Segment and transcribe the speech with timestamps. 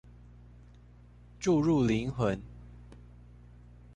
[1.39, 2.41] 注入靈魂